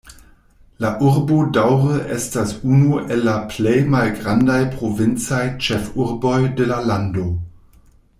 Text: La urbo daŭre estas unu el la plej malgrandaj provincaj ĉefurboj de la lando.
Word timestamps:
La 0.83 0.89
urbo 1.09 1.35
daŭre 1.57 1.99
estas 2.15 2.53
unu 2.75 2.97
el 3.15 3.21
la 3.27 3.35
plej 3.53 3.75
malgrandaj 3.97 4.57
provincaj 4.79 5.43
ĉefurboj 5.67 6.35
de 6.61 6.67
la 6.73 6.81
lando. 6.93 7.27